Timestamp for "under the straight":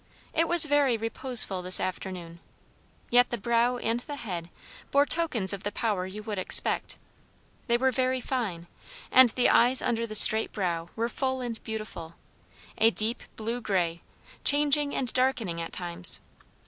9.79-10.51